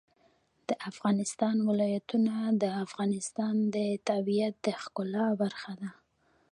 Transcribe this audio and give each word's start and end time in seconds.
د 0.69 0.69
افغانستان 0.89 1.55
ولايتونه 1.69 2.33
د 2.61 2.65
افغانستان 2.85 3.55
د 3.75 3.77
طبیعت 4.09 4.55
د 4.65 4.67
ښکلا 4.81 5.27
برخه 5.41 5.71
ده. 5.81 5.89